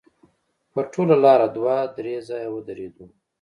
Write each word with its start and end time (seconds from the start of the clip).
په 0.73 0.79
ټوله 0.91 1.15
لاره 1.23 1.47
دوه 1.55 1.75
درې 1.97 2.15
ځایه 2.27 2.49
ودرېدو. 2.51 3.05